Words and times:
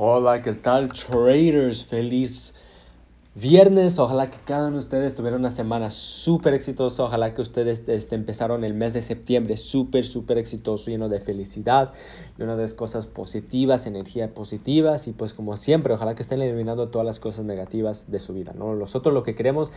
Hola, 0.00 0.42
¿qué 0.42 0.52
tal 0.52 0.92
traders? 0.92 1.84
Feliz 1.84 2.54
viernes. 3.34 3.98
Ojalá 3.98 4.30
que 4.30 4.38
cada 4.44 4.68
uno 4.68 4.74
de 4.74 4.78
ustedes 4.78 5.16
tuviera 5.16 5.36
una 5.36 5.50
semana 5.50 5.90
súper 5.90 6.54
exitosa. 6.54 7.02
Ojalá 7.02 7.34
que 7.34 7.42
ustedes 7.42 7.82
este, 7.88 8.14
empezaron 8.14 8.62
el 8.62 8.74
mes 8.74 8.92
de 8.92 9.02
septiembre 9.02 9.56
súper, 9.56 10.04
súper 10.04 10.38
exitoso, 10.38 10.88
lleno 10.88 11.08
de 11.08 11.18
felicidad, 11.18 11.94
lleno 12.38 12.56
de 12.56 12.72
cosas 12.76 13.08
positivas, 13.08 13.88
energía 13.88 14.32
positivas. 14.34 15.08
Y 15.08 15.14
pues 15.14 15.34
como 15.34 15.56
siempre, 15.56 15.92
ojalá 15.94 16.14
que 16.14 16.22
estén 16.22 16.40
eliminando 16.42 16.90
todas 16.90 17.04
las 17.04 17.18
cosas 17.18 17.44
negativas 17.44 18.08
de 18.08 18.20
su 18.20 18.34
vida. 18.34 18.52
¿no? 18.56 18.76
Nosotros 18.76 19.12
lo 19.12 19.24
que 19.24 19.34
queremos, 19.34 19.72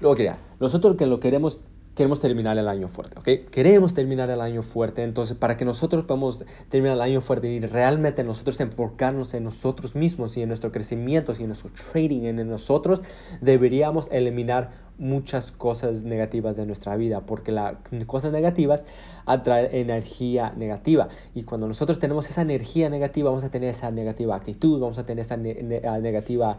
lo 0.00 0.14
que 0.14 0.32
nosotros 0.60 0.92
lo 0.92 0.96
que 0.96 1.06
lo 1.06 1.18
queremos 1.18 1.58
queremos 1.96 2.20
terminar 2.20 2.58
el 2.58 2.68
año 2.68 2.88
fuerte, 2.88 3.18
¿ok? 3.18 3.50
Queremos 3.50 3.94
terminar 3.94 4.28
el 4.28 4.42
año 4.42 4.62
fuerte, 4.62 5.02
entonces 5.02 5.34
para 5.36 5.56
que 5.56 5.64
nosotros 5.64 6.04
podamos 6.04 6.44
terminar 6.68 6.96
el 6.96 7.00
año 7.00 7.22
fuerte 7.22 7.48
y 7.48 7.58
realmente 7.58 8.22
nosotros 8.22 8.60
enfocarnos 8.60 9.32
en 9.32 9.44
nosotros 9.44 9.96
mismos 9.96 10.36
y 10.36 10.42
en 10.42 10.48
nuestro 10.48 10.70
crecimiento 10.70 11.32
y 11.36 11.42
en 11.42 11.48
nuestro 11.48 11.70
trading, 11.70 12.24
en 12.24 12.48
nosotros, 12.48 13.02
deberíamos 13.40 14.08
eliminar 14.12 14.85
muchas 14.98 15.52
cosas 15.52 16.02
negativas 16.02 16.56
de 16.56 16.66
nuestra 16.66 16.96
vida, 16.96 17.20
porque 17.26 17.52
las 17.52 17.76
cosas 18.06 18.32
negativas 18.32 18.84
atraen 19.26 19.74
energía 19.74 20.52
negativa. 20.56 21.08
Y 21.34 21.42
cuando 21.42 21.66
nosotros 21.66 21.98
tenemos 21.98 22.28
esa 22.30 22.42
energía 22.42 22.88
negativa, 22.88 23.30
vamos 23.30 23.44
a 23.44 23.50
tener 23.50 23.70
esa 23.70 23.90
negativa 23.90 24.36
actitud, 24.36 24.80
vamos 24.80 24.98
a 24.98 25.04
tener 25.04 25.22
esa 25.22 25.36
negativa 25.36 26.58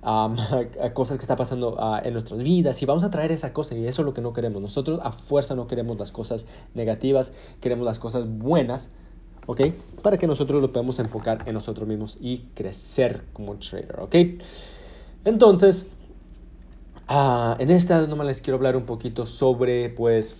cosas 0.94 1.18
que 1.18 1.22
está 1.22 1.36
pasando 1.36 1.76
ah, 1.78 2.00
en 2.04 2.12
nuestras 2.12 2.42
vidas 2.42 2.80
y 2.82 2.86
vamos 2.86 3.04
a 3.04 3.10
traer 3.10 3.32
esa 3.32 3.52
cosa 3.52 3.74
y 3.74 3.86
eso 3.86 4.02
es 4.02 4.06
lo 4.06 4.14
que 4.14 4.20
no 4.20 4.32
queremos. 4.32 4.62
Nosotros 4.62 5.00
a 5.02 5.12
fuerza 5.12 5.54
no 5.54 5.66
queremos 5.66 5.98
las 5.98 6.12
cosas 6.12 6.46
negativas, 6.74 7.32
queremos 7.60 7.84
las 7.84 7.98
cosas 7.98 8.28
buenas, 8.28 8.90
¿ok? 9.46 9.62
Para 10.02 10.18
que 10.18 10.26
nosotros 10.26 10.62
lo 10.62 10.72
podamos 10.72 10.98
enfocar 10.98 11.42
en 11.46 11.54
nosotros 11.54 11.88
mismos 11.88 12.16
y 12.20 12.38
crecer 12.54 13.24
como 13.32 13.56
trader, 13.56 13.98
¿ok? 14.00 14.14
Entonces, 15.24 15.84
uh, 17.08 17.54
en 17.58 17.70
esta 17.70 18.06
nomás 18.06 18.26
les 18.26 18.40
quiero 18.40 18.56
hablar 18.56 18.76
un 18.76 18.84
poquito 18.84 19.26
sobre, 19.26 19.90
pues, 19.90 20.36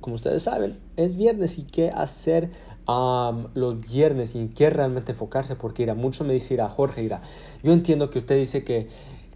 como 0.00 0.16
ustedes 0.16 0.44
saben, 0.44 0.78
es 0.96 1.16
viernes 1.16 1.58
y 1.58 1.64
qué 1.64 1.90
hacer 1.90 2.50
los 2.86 3.80
viernes 3.80 4.36
y 4.36 4.40
en 4.40 4.48
qué 4.50 4.70
realmente 4.70 5.12
enfocarse, 5.12 5.56
porque 5.56 5.82
irá, 5.82 5.94
mucho 5.94 6.24
me 6.24 6.34
dice, 6.34 6.60
a 6.60 6.68
Jorge, 6.68 7.02
irá, 7.02 7.20
yo 7.62 7.72
entiendo 7.72 8.10
que 8.10 8.20
usted 8.20 8.36
dice 8.36 8.62
que, 8.62 8.88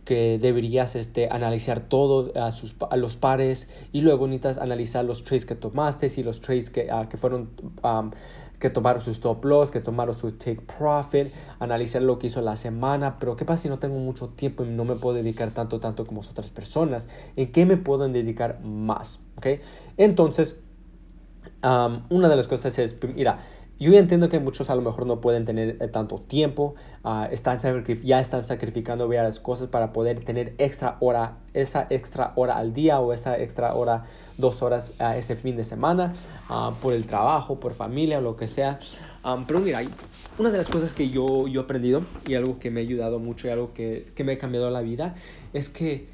que 0.04 0.38
deberías 0.38 0.94
este, 0.94 1.28
analizar 1.30 1.88
todo 1.88 2.32
a, 2.40 2.52
sus, 2.52 2.76
a 2.88 2.96
los 2.96 3.16
pares 3.16 3.68
y 3.92 4.02
luego 4.02 4.26
necesitas 4.26 4.58
analizar 4.58 5.04
los 5.04 5.24
trades 5.24 5.46
que 5.46 5.56
tomaste 5.56 6.10
y 6.16 6.22
los 6.22 6.40
trades 6.40 6.70
que, 6.70 6.88
uh, 6.92 7.08
que 7.08 7.16
fueron... 7.16 7.50
que 8.60 8.70
tomaron 8.70 9.02
su 9.02 9.10
stop 9.10 9.44
loss, 9.44 9.70
que 9.70 9.80
tomaron 9.80 10.14
su 10.14 10.32
take 10.32 10.60
profit, 10.60 11.32
analizar 11.58 12.02
lo 12.02 12.18
que 12.18 12.28
hizo 12.28 12.42
la 12.42 12.56
semana, 12.56 13.18
pero 13.18 13.34
¿qué 13.34 13.44
pasa 13.44 13.62
si 13.62 13.68
no 13.70 13.78
tengo 13.78 13.98
mucho 13.98 14.28
tiempo 14.28 14.64
y 14.64 14.68
no 14.68 14.84
me 14.84 14.94
puedo 14.96 15.16
dedicar 15.16 15.50
tanto, 15.50 15.80
tanto 15.80 16.06
como 16.06 16.20
otras 16.20 16.50
personas? 16.50 17.08
¿En 17.36 17.50
qué 17.50 17.64
me 17.64 17.78
puedo 17.78 18.06
dedicar 18.06 18.60
más? 18.62 19.18
¿Okay? 19.38 19.60
Entonces, 19.96 20.56
una 21.62 22.28
de 22.28 22.36
las 22.36 22.46
cosas 22.46 22.78
es, 22.78 22.96
mira, 23.14 23.40
yo 23.80 23.94
entiendo 23.94 24.28
que 24.28 24.38
muchos 24.38 24.68
a 24.68 24.74
lo 24.74 24.82
mejor 24.82 25.06
no 25.06 25.20
pueden 25.20 25.46
tener 25.46 25.78
eh, 25.80 25.88
tanto 25.88 26.18
tiempo, 26.18 26.74
uh, 27.02 27.24
ya 28.04 28.20
están 28.20 28.42
sacrificando 28.42 29.08
varias 29.08 29.40
cosas 29.40 29.68
para 29.68 29.92
poder 29.92 30.22
tener 30.22 30.54
extra 30.58 30.98
hora, 31.00 31.38
esa 31.54 31.86
extra 31.88 32.32
hora 32.36 32.58
al 32.58 32.74
día 32.74 33.00
o 33.00 33.12
esa 33.12 33.38
extra 33.38 33.74
hora, 33.74 34.04
dos 34.36 34.60
horas 34.62 34.92
uh, 35.00 35.16
ese 35.16 35.34
fin 35.34 35.56
de 35.56 35.64
semana, 35.64 36.12
uh, 36.50 36.74
por 36.80 36.92
el 36.92 37.06
trabajo, 37.06 37.58
por 37.58 37.72
familia 37.72 38.20
lo 38.20 38.36
que 38.36 38.48
sea. 38.48 38.78
pero 39.46 39.60
mira, 39.60 39.80
una 40.38 40.50
de 40.50 40.58
las 40.58 40.68
cosas 40.68 40.92
que 40.92 41.08
yo, 41.08 41.48
yo 41.48 41.62
he 41.62 41.64
aprendido 41.64 42.02
y 42.26 42.34
algo 42.34 42.58
que 42.58 42.70
me 42.70 42.80
ha 42.80 42.82
ayudado 42.82 43.18
mucho 43.18 43.48
y 43.48 43.50
algo 43.50 43.72
que, 43.72 44.12
que 44.14 44.24
me 44.24 44.32
ha 44.32 44.38
cambiado 44.38 44.70
la 44.70 44.82
vida 44.82 45.14
es 45.54 45.70
que 45.70 46.06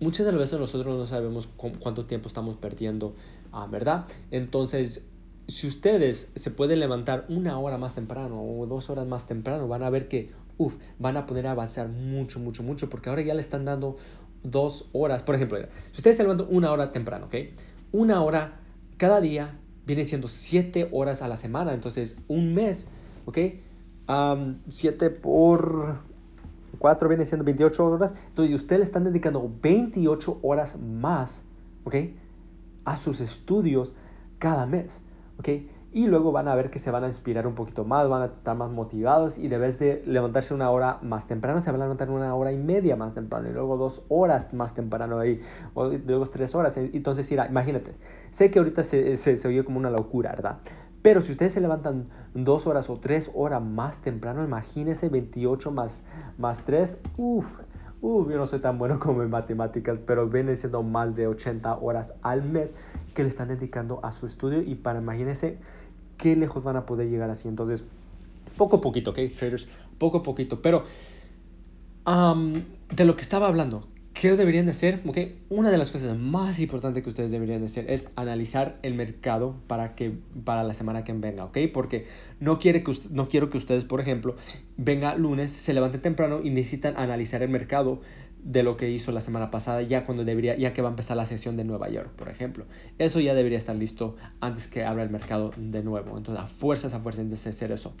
muchas 0.00 0.26
de 0.26 0.32
las 0.32 0.40
veces 0.40 0.58
nosotros 0.58 0.96
no 0.98 1.06
sabemos 1.06 1.48
cuánto 1.80 2.04
tiempo 2.04 2.28
estamos 2.28 2.56
perdiendo 2.56 3.14
Ah, 3.58 3.66
¿verdad? 3.66 4.04
Entonces, 4.30 5.02
si 5.48 5.66
ustedes 5.66 6.30
se 6.34 6.50
pueden 6.50 6.80
levantar 6.80 7.24
una 7.28 7.58
hora 7.58 7.78
más 7.78 7.94
temprano 7.94 8.42
o 8.42 8.66
dos 8.66 8.90
horas 8.90 9.06
más 9.06 9.26
temprano, 9.26 9.68
van 9.68 9.82
a 9.82 9.90
ver 9.90 10.08
que, 10.08 10.32
uff, 10.58 10.74
van 10.98 11.16
a 11.16 11.26
poder 11.26 11.46
avanzar 11.46 11.88
mucho, 11.88 12.40
mucho, 12.40 12.62
mucho, 12.62 12.90
porque 12.90 13.10
ahora 13.10 13.22
ya 13.22 13.34
le 13.34 13.40
están 13.40 13.64
dando 13.64 13.96
dos 14.42 14.88
horas. 14.92 15.22
Por 15.22 15.34
ejemplo, 15.34 15.58
si 15.92 15.98
ustedes 15.98 16.16
se 16.16 16.22
levantan 16.22 16.48
una 16.50 16.72
hora 16.72 16.92
temprano, 16.92 17.26
¿ok? 17.26 17.34
Una 17.92 18.22
hora 18.22 18.60
cada 18.96 19.20
día 19.20 19.58
viene 19.86 20.04
siendo 20.04 20.28
siete 20.28 20.88
horas 20.90 21.22
a 21.22 21.28
la 21.28 21.36
semana, 21.36 21.72
entonces 21.74 22.16
un 22.28 22.54
mes, 22.54 22.86
¿ok? 23.26 23.38
siete 24.68 25.10
por 25.10 25.98
cuatro 26.78 27.08
viene 27.08 27.24
siendo 27.24 27.44
28 27.44 27.84
horas, 27.84 28.14
entonces 28.28 28.54
ustedes 28.54 28.78
le 28.80 28.84
están 28.84 29.02
dedicando 29.02 29.50
28 29.62 30.38
horas 30.42 30.78
más, 30.78 31.42
¿ok? 31.84 31.94
a 32.84 32.96
sus 32.96 33.20
estudios 33.20 33.92
cada 34.38 34.64
mes, 34.64 35.02
¿ok? 35.38 35.48
Y 35.92 36.06
luego 36.08 36.30
van 36.30 36.46
a 36.46 36.54
ver 36.54 36.68
que 36.68 36.78
se 36.78 36.90
van 36.90 37.04
a 37.04 37.06
inspirar 37.06 37.46
un 37.46 37.54
poquito 37.54 37.84
más, 37.84 38.06
van 38.08 38.22
a 38.22 38.26
estar 38.26 38.54
más 38.56 38.70
motivados 38.70 39.38
y 39.38 39.48
debes 39.48 39.78
de 39.78 40.02
levantarse 40.04 40.52
una 40.52 40.70
hora 40.70 40.98
más 41.00 41.26
temprano, 41.26 41.60
se 41.60 41.70
van 41.70 41.80
a 41.80 41.84
levantar 41.84 42.10
una 42.10 42.34
hora 42.34 42.52
y 42.52 42.58
media 42.58 42.96
más 42.96 43.14
temprano 43.14 43.48
y 43.48 43.52
luego 43.52 43.78
dos 43.78 44.02
horas 44.08 44.52
más 44.52 44.74
temprano 44.74 45.18
ahí, 45.18 45.40
o 45.72 45.88
luego 45.88 46.26
tres 46.26 46.54
horas. 46.54 46.76
Entonces, 46.76 47.30
mira, 47.30 47.46
imagínate, 47.46 47.94
sé 48.30 48.50
que 48.50 48.58
ahorita 48.58 48.84
se, 48.84 49.16
se, 49.16 49.36
se 49.38 49.48
oye 49.48 49.64
como 49.64 49.78
una 49.78 49.90
locura, 49.90 50.32
¿verdad? 50.32 50.58
Pero 51.06 51.20
si 51.20 51.30
ustedes 51.30 51.52
se 51.52 51.60
levantan 51.60 52.08
dos 52.34 52.66
horas 52.66 52.90
o 52.90 52.98
tres 52.98 53.30
horas 53.32 53.62
más 53.62 53.98
temprano, 53.98 54.42
imagínense 54.42 55.08
28 55.08 55.70
más, 55.70 56.02
más 56.36 56.64
3, 56.64 56.98
uff, 57.16 57.60
Uf, 58.00 58.30
yo 58.30 58.36
no 58.36 58.46
soy 58.46 58.60
tan 58.60 58.78
bueno 58.78 58.98
como 58.98 59.22
en 59.22 59.30
matemáticas, 59.30 59.98
pero 59.98 60.28
viene 60.28 60.54
siendo 60.56 60.82
más 60.82 61.16
de 61.16 61.26
80 61.26 61.78
horas 61.78 62.14
al 62.22 62.42
mes 62.42 62.74
que 63.14 63.22
le 63.22 63.28
están 63.28 63.48
dedicando 63.48 64.00
a 64.04 64.12
su 64.12 64.26
estudio 64.26 64.62
y 64.62 64.74
para 64.74 65.00
imagínense 65.00 65.58
qué 66.18 66.36
lejos 66.36 66.62
van 66.62 66.76
a 66.76 66.86
poder 66.86 67.08
llegar 67.08 67.30
así. 67.30 67.48
Entonces, 67.48 67.84
poco 68.56 68.76
a 68.76 68.80
poquito, 68.80 69.10
¿ok? 69.10 69.18
Traders, 69.38 69.68
poco 69.98 70.18
a 70.18 70.22
poquito. 70.22 70.60
Pero 70.62 70.84
de 72.04 73.04
lo 73.04 73.16
que 73.16 73.22
estaba 73.22 73.48
hablando, 73.48 73.88
¿Qué 74.18 74.34
deberían 74.34 74.64
de 74.64 74.70
hacer? 74.70 75.02
Una 75.50 75.70
de 75.70 75.76
las 75.76 75.90
cosas 75.90 76.16
más 76.16 76.58
importantes 76.58 77.02
que 77.02 77.10
ustedes 77.10 77.30
deberían 77.30 77.60
de 77.60 77.66
hacer 77.66 77.90
es 77.90 78.08
analizar 78.16 78.78
el 78.82 78.94
mercado 78.94 79.56
para, 79.66 79.94
que, 79.94 80.14
para 80.42 80.62
la 80.62 80.72
semana 80.72 81.04
que 81.04 81.12
venga, 81.12 81.44
¿ok? 81.44 81.58
Porque 81.72 82.06
no, 82.40 82.58
quiere 82.58 82.82
que, 82.82 82.92
no 83.10 83.28
quiero 83.28 83.50
que 83.50 83.58
ustedes, 83.58 83.84
por 83.84 84.00
ejemplo, 84.00 84.36
venga 84.78 85.14
lunes, 85.16 85.50
se 85.50 85.74
levanten 85.74 86.00
temprano 86.00 86.40
y 86.42 86.48
necesitan 86.48 86.96
analizar 86.96 87.42
el 87.42 87.50
mercado 87.50 88.00
de 88.42 88.62
lo 88.62 88.78
que 88.78 88.88
hizo 88.90 89.12
la 89.12 89.20
semana 89.20 89.50
pasada, 89.50 89.82
ya 89.82 90.06
cuando 90.06 90.24
debería, 90.24 90.56
ya 90.56 90.72
que 90.72 90.80
va 90.80 90.88
a 90.88 90.92
empezar 90.92 91.18
la 91.18 91.26
sesión 91.26 91.58
de 91.58 91.64
Nueva 91.64 91.90
York, 91.90 92.10
por 92.16 92.30
ejemplo. 92.30 92.64
Eso 92.98 93.20
ya 93.20 93.34
debería 93.34 93.58
estar 93.58 93.76
listo 93.76 94.16
antes 94.40 94.66
que 94.66 94.82
abra 94.82 95.02
el 95.02 95.10
mercado 95.10 95.52
de 95.58 95.82
nuevo. 95.82 96.16
Entonces, 96.16 96.42
a 96.42 96.48
fuerzas, 96.48 96.94
a 96.94 97.00
fuerzas 97.00 97.28
de 97.28 97.50
hacer 97.50 97.70
eso. 97.70 97.92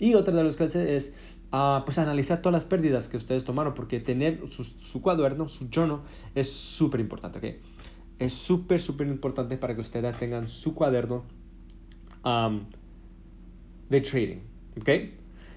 Y 0.00 0.14
otra 0.14 0.34
de 0.34 0.42
las 0.42 0.56
cosas 0.56 0.76
es 0.76 1.12
uh, 1.52 1.84
pues 1.84 1.98
analizar 1.98 2.40
todas 2.40 2.54
las 2.54 2.64
pérdidas 2.64 3.06
que 3.06 3.18
ustedes 3.18 3.44
tomaron, 3.44 3.74
porque 3.74 4.00
tener 4.00 4.40
su, 4.50 4.64
su 4.64 5.02
cuaderno, 5.02 5.48
su 5.48 5.68
journal, 5.68 6.00
es 6.34 6.50
súper 6.50 7.00
importante, 7.00 7.38
¿ok? 7.38 7.56
Es 8.18 8.32
súper, 8.32 8.80
súper 8.80 9.06
importante 9.06 9.56
para 9.56 9.74
que 9.74 9.82
ustedes 9.82 10.18
tengan 10.18 10.48
su 10.48 10.74
cuaderno 10.74 11.24
um, 12.24 12.64
de 13.90 14.00
trading, 14.00 14.38
¿ok? 14.80 14.88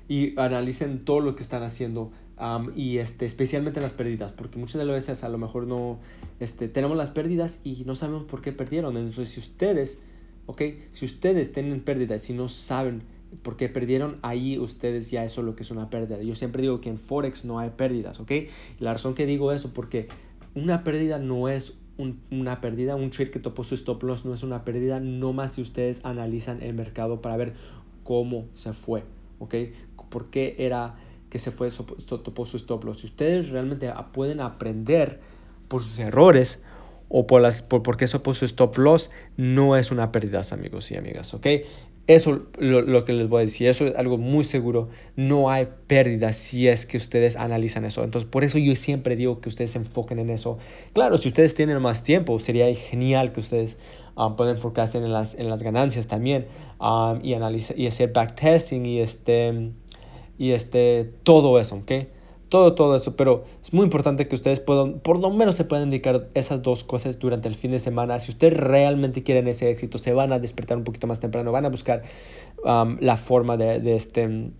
Y 0.09 0.37
analicen 0.39 1.05
todo 1.05 1.21
lo 1.21 1.35
que 1.35 1.43
están 1.43 1.63
haciendo 1.63 2.11
um, 2.37 2.69
y 2.75 2.97
este, 2.97 3.25
especialmente 3.25 3.79
las 3.79 3.93
pérdidas, 3.93 4.33
porque 4.33 4.59
muchas 4.59 4.79
de 4.79 4.85
las 4.85 4.95
veces 4.95 5.23
a 5.23 5.29
lo 5.29 5.37
mejor 5.37 5.67
no 5.67 5.99
este, 6.41 6.67
tenemos 6.67 6.97
las 6.97 7.11
pérdidas 7.11 7.59
y 7.63 7.83
no 7.85 7.95
sabemos 7.95 8.25
por 8.25 8.41
qué 8.41 8.51
perdieron. 8.51 8.97
Entonces, 8.97 9.29
si 9.29 9.39
ustedes, 9.39 9.99
¿ok? 10.47 10.61
Si 10.91 11.05
ustedes 11.05 11.51
tienen 11.53 11.81
pérdidas 11.81 12.29
y 12.29 12.33
no 12.33 12.49
saben 12.49 13.03
porque 13.41 13.69
perdieron 13.69 14.17
ahí 14.21 14.57
ustedes 14.57 15.11
ya 15.11 15.23
eso 15.23 15.41
es 15.41 15.45
lo 15.45 15.55
que 15.55 15.63
es 15.63 15.71
una 15.71 15.89
pérdida. 15.89 16.21
Yo 16.21 16.35
siempre 16.35 16.61
digo 16.61 16.81
que 16.81 16.89
en 16.89 16.97
Forex 16.97 17.45
no 17.45 17.59
hay 17.59 17.71
pérdidas, 17.71 18.19
¿ok? 18.19 18.31
la 18.79 18.93
razón 18.93 19.15
que 19.15 19.25
digo 19.25 19.51
eso 19.51 19.73
porque 19.73 20.07
una 20.55 20.83
pérdida 20.83 21.17
no 21.17 21.49
es 21.49 21.73
una 22.31 22.61
pérdida, 22.61 22.95
un 22.95 23.11
trade 23.11 23.31
que 23.31 23.39
topó 23.39 23.63
su 23.63 23.75
stop 23.75 24.03
loss 24.03 24.25
no 24.25 24.33
es 24.33 24.43
una 24.43 24.65
pérdida, 24.65 24.99
no 24.99 25.31
más 25.31 25.53
si 25.53 25.61
ustedes 25.61 26.01
analizan 26.03 26.61
el 26.61 26.73
mercado 26.73 27.21
para 27.21 27.37
ver 27.37 27.53
cómo 28.03 28.45
se 28.55 28.73
fue, 28.73 29.03
¿ok? 29.39 29.55
¿Por 30.09 30.29
qué 30.29 30.55
era 30.57 30.95
que 31.29 31.39
se 31.39 31.51
fue, 31.51 31.69
topó 31.71 32.45
su 32.45 32.57
stop 32.57 32.83
loss? 32.83 33.01
Si 33.01 33.07
ustedes 33.07 33.49
realmente 33.49 33.91
pueden 34.11 34.41
aprender 34.41 35.19
por 35.67 35.83
sus 35.83 35.99
errores, 35.99 36.59
o 37.15 37.27
por, 37.27 37.41
las, 37.41 37.61
por 37.61 37.83
porque 37.83 38.05
eso 38.05 38.23
puso 38.23 38.43
stop 38.43 38.75
loss, 38.79 39.11
no 39.37 39.77
es 39.77 39.91
una 39.91 40.11
pérdida, 40.11 40.41
amigos 40.51 40.89
y 40.89 40.97
amigas, 40.97 41.35
¿ok? 41.35 41.45
Eso 42.05 42.47
lo, 42.57 42.81
lo 42.81 43.05
que 43.05 43.13
les 43.13 43.29
voy 43.29 43.43
a 43.43 43.45
decir, 43.45 43.67
eso 43.67 43.87
es 43.87 43.95
algo 43.95 44.17
muy 44.17 44.43
seguro, 44.43 44.89
no 45.15 45.49
hay 45.49 45.69
pérdida 45.87 46.33
si 46.33 46.67
es 46.67 46.85
que 46.85 46.97
ustedes 46.97 47.37
analizan 47.37 47.85
eso. 47.85 48.03
Entonces, 48.03 48.29
por 48.29 48.43
eso 48.43 48.57
yo 48.57 48.75
siempre 48.75 49.15
digo 49.15 49.39
que 49.39 49.47
ustedes 49.47 49.71
se 49.71 49.77
enfoquen 49.77 50.19
en 50.19 50.29
eso. 50.29 50.57
Claro, 50.91 51.17
si 51.17 51.29
ustedes 51.29 51.53
tienen 51.53 51.81
más 51.81 52.03
tiempo, 52.03 52.37
sería 52.39 52.73
genial 52.75 53.31
que 53.31 53.39
ustedes 53.39 53.77
um, 54.17 54.35
pueden 54.35 54.57
enfocarse 54.57 54.97
en 54.97 55.13
las, 55.13 55.33
en 55.35 55.49
las 55.49 55.63
ganancias 55.63 56.07
también 56.07 56.47
um, 56.81 57.19
y, 57.23 57.35
y 57.77 57.87
hacer 57.87 58.11
backtesting 58.11 58.85
y, 58.85 58.99
este, 58.99 59.71
y 60.37 60.51
este, 60.51 61.09
todo 61.23 61.57
eso, 61.57 61.75
¿ok? 61.75 61.91
Todo, 62.53 62.75
todo 62.75 62.95
eso, 62.95 63.15
pero 63.15 63.45
es 63.63 63.73
muy 63.73 63.85
importante 63.85 64.27
que 64.27 64.35
ustedes 64.35 64.59
puedan, 64.59 64.99
por 64.99 65.17
lo 65.17 65.31
menos 65.31 65.55
se 65.55 65.63
puedan 65.63 65.89
dedicar 65.89 66.29
esas 66.35 66.61
dos 66.61 66.83
cosas 66.83 67.17
durante 67.17 67.47
el 67.47 67.55
fin 67.55 67.71
de 67.71 67.79
semana. 67.79 68.19
Si 68.19 68.29
ustedes 68.29 68.53
realmente 68.55 69.23
quieren 69.23 69.47
ese 69.47 69.71
éxito, 69.71 69.97
se 69.97 70.13
van 70.13 70.31
a 70.31 70.37
despertar 70.37 70.77
un 70.77 70.83
poquito 70.83 71.07
más 71.07 71.19
temprano, 71.19 71.51
van 71.51 71.65
a 71.65 71.69
buscar 71.69 72.03
um, 72.63 72.97
la 72.99 73.17
forma 73.17 73.57
de, 73.57 73.79
de 73.79 73.95
este 73.95 74.51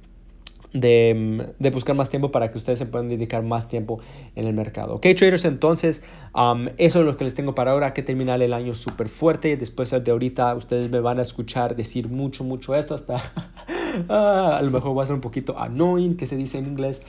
de, 0.74 1.54
de, 1.60 1.70
buscar 1.70 1.96
más 1.96 2.10
tiempo 2.10 2.32
para 2.32 2.52
que 2.52 2.58
ustedes 2.58 2.80
se 2.80 2.88
puedan 2.88 3.10
dedicar 3.10 3.44
más 3.44 3.68
tiempo 3.68 4.00
en 4.36 4.48
el 4.48 4.56
mercado. 4.56 4.96
Ok, 4.96 5.06
traders, 5.16 5.46
entonces 5.46 6.02
um, 6.34 6.70
eso 6.78 7.02
es 7.02 7.06
lo 7.06 7.16
que 7.16 7.26
les 7.26 7.36
tengo 7.36 7.54
para 7.54 7.74
ahora, 7.74 7.94
que 7.94 8.02
terminar 8.02 8.42
el 8.42 8.54
año 8.54 8.74
súper 8.74 9.08
fuerte. 9.08 9.56
Después 9.56 9.92
de 9.92 10.12
ahorita 10.12 10.56
ustedes 10.56 10.90
me 10.90 11.00
van 11.00 11.20
a 11.20 11.22
escuchar 11.22 11.76
decir 11.76 12.10
mucho, 12.10 12.44
mucho 12.44 12.74
esto, 12.74 12.96
hasta 12.96 13.22
ah, 14.10 14.58
a 14.58 14.62
lo 14.64 14.72
mejor 14.72 14.98
va 14.98 15.04
a 15.04 15.06
ser 15.06 15.14
un 15.14 15.22
poquito 15.22 15.60
annoying, 15.60 16.18
que 16.18 16.26
se 16.26 16.36
dice 16.36 16.58
en 16.58 16.66
inglés, 16.66 17.04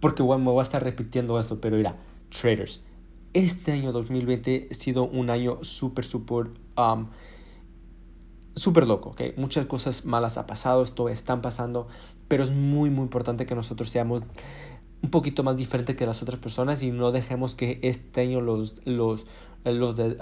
porque 0.00 0.22
bueno, 0.22 0.44
me 0.44 0.50
voy 0.50 0.60
a 0.60 0.62
estar 0.62 0.82
repitiendo 0.82 1.38
esto, 1.38 1.60
pero 1.60 1.76
mira, 1.76 1.96
traders, 2.30 2.80
este 3.32 3.72
año 3.72 3.92
2020 3.92 4.68
ha 4.70 4.74
sido 4.74 5.04
un 5.04 5.30
año 5.30 5.62
súper, 5.62 6.04
súper... 6.04 6.48
Um, 6.76 7.06
súper 8.54 8.86
loco, 8.86 9.10
¿ok? 9.10 9.22
Muchas 9.36 9.66
cosas 9.66 10.04
malas 10.04 10.36
ha 10.36 10.46
pasado, 10.46 10.82
esto 10.82 11.08
están 11.08 11.40
pasando, 11.40 11.88
pero 12.28 12.44
es 12.44 12.50
muy, 12.50 12.90
muy 12.90 13.04
importante 13.04 13.46
que 13.46 13.54
nosotros 13.54 13.90
seamos 13.90 14.22
un 15.02 15.10
poquito 15.10 15.42
más 15.42 15.56
diferentes 15.56 15.96
que 15.96 16.06
las 16.06 16.22
otras 16.22 16.40
personas 16.40 16.82
y 16.82 16.90
no 16.90 17.12
dejemos 17.12 17.54
que 17.54 17.78
este 17.82 18.20
año 18.20 18.40
los, 18.40 18.80
los, 18.84 19.24
los 19.64 19.96
de, 19.96 20.16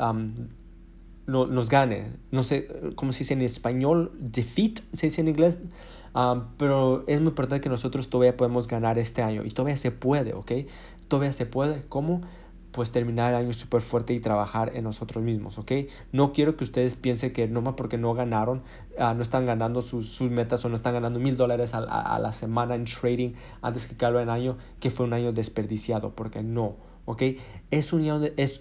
no, 1.29 1.47
nos 1.47 1.69
gane. 1.69 2.11
No 2.33 2.43
sé 2.43 2.69
cómo 2.97 3.13
se 3.13 3.21
dice 3.21 3.35
en 3.35 3.43
español, 3.43 4.11
defeat, 4.19 4.81
se 4.95 5.07
dice 5.07 5.21
en 5.21 5.29
inglés. 5.29 5.59
pero 6.57 7.05
es 7.07 7.21
muy 7.21 7.29
importante 7.29 7.61
que 7.61 7.69
nosotros 7.69 8.09
todavía 8.09 8.37
podemos 8.37 8.67
ganar 8.67 8.99
este 8.99 9.23
año 9.23 9.45
y 9.45 9.51
todavía 9.51 9.77
se 9.77 9.93
puede, 9.93 10.35
¿ok? 10.35 10.53
Todavía 11.07 11.33
se 11.33 11.47
puede. 11.47 11.85
¿Cómo? 11.89 12.23
pues 12.71 12.93
terminar 12.93 13.33
el 13.33 13.47
año 13.47 13.53
súper 13.53 13.81
fuerte 13.81 14.15
y 14.15 14.21
trabajar 14.21 14.73
en 14.75 14.85
nosotros 14.85 15.25
mismos, 15.25 15.59
¿ok? 15.59 15.73
No 16.13 16.33
quiero 16.33 16.57
que 16.57 16.65
ustedes 16.65 16.95
piensen 16.95 17.33
que 17.33 17.49
no 17.49 17.61
más 17.61 17.75
porque 17.75 17.99
no 17.99 18.15
ganaron, 18.15 18.63
uh, 18.99 19.15
no 19.15 19.23
están 19.23 19.47
ganando 19.47 19.83
sus, 19.83 20.11
sus, 20.11 20.31
metas 20.31 20.65
o 20.65 20.69
no 20.69 20.77
están 20.77 20.95
ganando 20.95 21.19
mil 21.19 21.37
dólares 21.37 21.75
a, 21.75 21.79
a, 21.79 22.19
la 22.19 22.31
semana 22.31 22.75
en 22.75 22.85
trading 22.85 23.33
antes 23.63 23.87
que 23.87 23.95
acabe 23.95 24.23
el 24.23 24.31
año, 24.31 24.59
que 24.81 24.91
fue 24.91 25.07
un 25.07 25.13
año 25.13 25.33
desperdiciado, 25.33 26.15
porque 26.15 26.43
no, 26.43 26.77
¿ok? 27.07 27.23
Es 27.71 27.93
un 27.93 28.03
año, 28.03 28.21
es, 28.37 28.61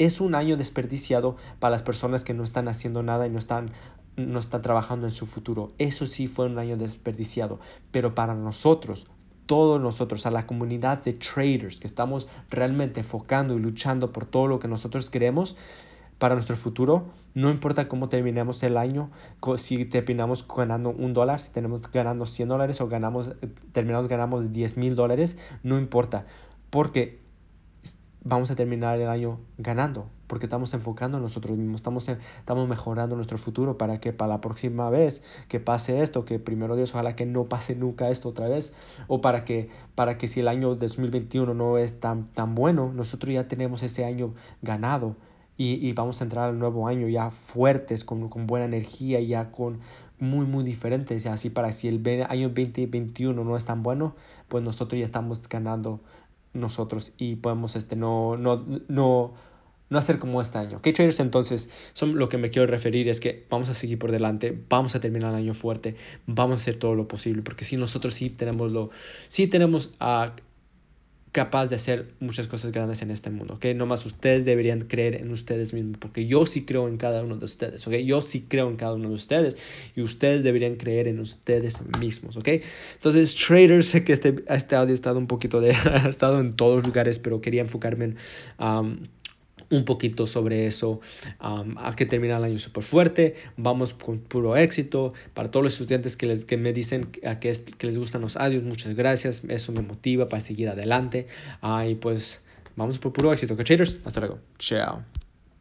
es 0.00 0.22
un 0.22 0.34
año 0.34 0.56
desperdiciado 0.56 1.36
para 1.58 1.72
las 1.72 1.82
personas 1.82 2.24
que 2.24 2.32
no 2.32 2.42
están 2.42 2.68
haciendo 2.68 3.02
nada 3.02 3.26
y 3.26 3.30
no 3.30 3.38
están 3.38 3.70
no 4.16 4.38
están 4.38 4.62
trabajando 4.62 5.06
en 5.06 5.12
su 5.12 5.26
futuro. 5.26 5.72
Eso 5.78 6.04
sí 6.06 6.26
fue 6.26 6.46
un 6.46 6.58
año 6.58 6.76
desperdiciado, 6.76 7.60
pero 7.90 8.14
para 8.14 8.34
nosotros, 8.34 9.06
todos 9.46 9.80
nosotros, 9.80 10.26
a 10.26 10.30
la 10.30 10.46
comunidad 10.46 11.02
de 11.02 11.12
traders 11.12 11.80
que 11.80 11.86
estamos 11.86 12.28
realmente 12.50 13.00
enfocando 13.00 13.54
y 13.54 13.60
luchando 13.60 14.12
por 14.12 14.24
todo 14.26 14.46
lo 14.46 14.58
que 14.58 14.68
nosotros 14.68 15.10
queremos 15.10 15.56
para 16.18 16.34
nuestro 16.34 16.56
futuro, 16.56 17.06
no 17.34 17.50
importa 17.50 17.88
cómo 17.88 18.08
terminemos 18.08 18.62
el 18.62 18.76
año, 18.76 19.10
si 19.56 19.84
terminamos 19.84 20.46
ganando 20.46 20.90
un 20.90 21.14
dólar, 21.14 21.40
si 21.40 21.50
tenemos 21.50 21.80
ganando 21.90 22.26
100 22.26 22.48
dólares 22.48 22.80
o 22.80 22.88
ganamos, 22.88 23.32
terminamos 23.72 24.08
ganando 24.08 24.42
10 24.42 24.76
mil 24.76 24.96
dólares, 24.96 25.36
no 25.62 25.78
importa, 25.78 26.26
porque 26.70 27.19
vamos 28.22 28.50
a 28.50 28.54
terminar 28.54 28.98
el 29.00 29.08
año 29.08 29.40
ganando, 29.58 30.06
porque 30.26 30.46
estamos 30.46 30.74
enfocando 30.74 31.16
en 31.16 31.22
nosotros 31.22 31.56
mismos, 31.56 31.76
estamos, 31.76 32.08
estamos 32.08 32.68
mejorando 32.68 33.16
nuestro 33.16 33.38
futuro 33.38 33.78
para 33.78 34.00
que 34.00 34.12
para 34.12 34.34
la 34.34 34.40
próxima 34.40 34.90
vez 34.90 35.22
que 35.48 35.60
pase 35.60 36.02
esto, 36.02 36.24
que 36.24 36.38
primero 36.38 36.76
Dios, 36.76 36.94
ojalá 36.94 37.16
que 37.16 37.26
no 37.26 37.44
pase 37.48 37.74
nunca 37.74 38.10
esto 38.10 38.28
otra 38.28 38.48
vez, 38.48 38.72
o 39.08 39.20
para 39.20 39.44
que, 39.44 39.70
para 39.94 40.18
que 40.18 40.28
si 40.28 40.40
el 40.40 40.48
año 40.48 40.74
2021 40.74 41.54
no 41.54 41.78
es 41.78 41.98
tan, 42.00 42.26
tan 42.32 42.54
bueno, 42.54 42.92
nosotros 42.92 43.32
ya 43.32 43.48
tenemos 43.48 43.82
ese 43.82 44.04
año 44.04 44.34
ganado 44.62 45.16
y, 45.56 45.86
y 45.86 45.92
vamos 45.92 46.20
a 46.20 46.24
entrar 46.24 46.48
al 46.48 46.58
nuevo 46.58 46.88
año 46.88 47.08
ya 47.08 47.30
fuertes, 47.30 48.04
con, 48.04 48.28
con 48.28 48.46
buena 48.46 48.66
energía, 48.66 49.20
ya 49.20 49.50
con 49.50 49.80
muy, 50.18 50.44
muy 50.44 50.64
diferentes, 50.64 51.24
así 51.26 51.48
para 51.48 51.72
si 51.72 51.88
el 51.88 52.06
año 52.28 52.48
2021 52.48 53.42
no 53.42 53.56
es 53.56 53.64
tan 53.64 53.82
bueno, 53.82 54.14
pues 54.48 54.62
nosotros 54.62 54.98
ya 54.98 55.06
estamos 55.06 55.48
ganando 55.48 56.00
nosotros 56.52 57.12
y 57.16 57.36
podemos 57.36 57.76
este, 57.76 57.96
no, 57.96 58.36
no, 58.36 58.64
no, 58.88 59.34
no 59.88 59.98
hacer 59.98 60.18
como 60.18 60.40
este 60.40 60.58
año. 60.58 60.78
¿Ok, 60.78 60.88
traders? 60.94 61.20
Entonces, 61.20 61.68
son, 61.92 62.16
lo 62.16 62.28
que 62.28 62.38
me 62.38 62.50
quiero 62.50 62.66
referir 62.66 63.08
es 63.08 63.20
que 63.20 63.46
vamos 63.50 63.68
a 63.68 63.74
seguir 63.74 63.98
por 63.98 64.12
delante, 64.12 64.58
vamos 64.68 64.94
a 64.94 65.00
terminar 65.00 65.32
el 65.32 65.38
año 65.38 65.54
fuerte, 65.54 65.96
vamos 66.26 66.56
a 66.56 66.60
hacer 66.60 66.76
todo 66.76 66.94
lo 66.94 67.08
posible, 67.08 67.42
porque 67.42 67.64
si 67.64 67.76
nosotros 67.76 68.14
sí 68.14 68.30
tenemos 68.30 68.70
lo, 68.70 68.90
sí 69.28 69.46
tenemos 69.46 69.92
a 70.00 70.32
capaz 71.32 71.68
de 71.68 71.76
hacer 71.76 72.12
muchas 72.18 72.48
cosas 72.48 72.72
grandes 72.72 73.02
en 73.02 73.10
este 73.10 73.30
mundo, 73.30 73.54
¿ok? 73.54 73.66
más 73.86 74.04
ustedes 74.04 74.44
deberían 74.44 74.82
creer 74.82 75.14
en 75.14 75.30
ustedes 75.30 75.72
mismos, 75.72 75.98
porque 75.98 76.26
yo 76.26 76.44
sí 76.44 76.64
creo 76.64 76.88
en 76.88 76.96
cada 76.96 77.22
uno 77.22 77.36
de 77.36 77.44
ustedes, 77.44 77.86
¿ok? 77.86 77.94
Yo 77.96 78.20
sí 78.20 78.46
creo 78.48 78.68
en 78.68 78.76
cada 78.76 78.94
uno 78.94 79.08
de 79.08 79.14
ustedes 79.14 79.56
y 79.94 80.02
ustedes 80.02 80.42
deberían 80.42 80.76
creer 80.76 81.06
en 81.06 81.20
ustedes 81.20 81.80
mismos, 81.98 82.36
¿ok? 82.36 82.48
Entonces, 82.94 83.34
traders, 83.34 83.86
sé 83.86 84.04
que 84.04 84.12
este, 84.12 84.34
este 84.48 84.74
audio 84.74 84.92
ha 84.92 84.94
estado 84.94 85.18
un 85.18 85.28
poquito 85.28 85.60
de, 85.60 85.72
ha 85.74 86.08
estado 86.08 86.40
en 86.40 86.54
todos 86.54 86.84
lugares, 86.84 87.18
pero 87.18 87.40
quería 87.40 87.62
enfocarme 87.62 88.06
en... 88.06 88.16
Um, 88.58 89.06
un 89.70 89.84
poquito 89.84 90.26
sobre 90.26 90.66
eso. 90.66 91.00
Um, 91.40 91.76
a 91.78 91.94
que 91.96 92.06
terminar 92.06 92.38
el 92.38 92.44
año 92.44 92.58
súper 92.58 92.82
fuerte, 92.82 93.34
vamos 93.56 93.94
con 93.94 94.18
puro 94.18 94.56
éxito. 94.56 95.14
Para 95.34 95.50
todos 95.50 95.64
los 95.64 95.72
estudiantes 95.74 96.16
que, 96.16 96.26
les, 96.26 96.44
que 96.44 96.56
me 96.56 96.72
dicen 96.72 97.06
que, 97.06 97.20
que 97.78 97.86
les 97.86 97.98
gustan 97.98 98.20
los 98.20 98.36
audios, 98.36 98.62
muchas 98.62 98.94
gracias. 98.94 99.42
Eso 99.48 99.72
me 99.72 99.82
motiva 99.82 100.28
para 100.28 100.40
seguir 100.40 100.68
adelante. 100.68 101.26
Y 101.88 101.94
pues 101.94 102.40
vamos 102.76 102.98
por 102.98 103.12
puro 103.12 103.32
éxito. 103.32 103.56
Que 103.56 103.64
traders, 103.64 103.96
hasta 104.04 104.20
luego. 104.20 104.38
Chao. 104.58 105.04